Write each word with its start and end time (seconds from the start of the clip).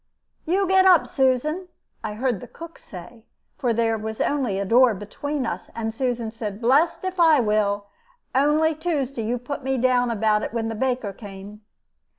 'You 0.47 0.67
get 0.67 0.83
up, 0.85 1.05
Susan,' 1.05 1.67
I 2.03 2.15
heard 2.15 2.39
the 2.39 2.47
cook 2.47 2.79
say, 2.79 3.23
for 3.59 3.71
there 3.71 3.93
only 3.93 4.05
was 4.55 4.65
a 4.65 4.65
door 4.65 4.95
between 4.95 5.45
us; 5.45 5.69
and 5.75 5.93
Susan 5.93 6.31
said, 6.31 6.59
'Blest 6.59 7.03
if 7.03 7.19
I 7.19 7.39
will! 7.39 7.85
Only 8.33 8.73
Tuesday 8.73 9.23
you 9.23 9.37
put 9.37 9.63
me 9.63 9.77
down 9.77 10.09
about 10.09 10.41
it 10.41 10.53
when 10.53 10.69
the 10.69 10.73
baker 10.73 11.13
came.' 11.13 11.61